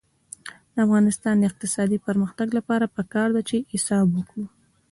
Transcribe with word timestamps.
د 0.73 0.75
افغانستان 0.87 1.35
د 1.37 1.43
اقتصادي 1.51 1.97
پرمختګ 2.07 2.47
لپاره 2.57 2.91
پکار 2.97 3.29
ده 3.35 3.41
چې 3.49 3.57
حساب 3.73 4.05
وکړو. 4.15 4.45